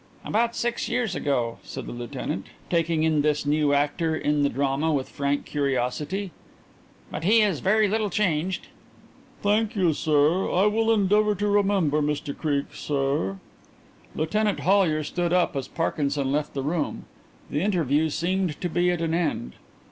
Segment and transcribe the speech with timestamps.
[0.25, 4.91] "About six years ago," said the lieutenant, taking in this new actor in the drama
[4.91, 6.31] with frank curiosity.
[7.11, 8.65] "But he is very little changed."
[9.43, 10.51] "Thank you, sir.
[10.51, 13.37] I will endeavour to remember Mr Creake, sir."
[14.15, 17.05] Lieutenant Hollyer stood up as Parkinson left the room.
[17.51, 19.53] The interview seemed to be at an end.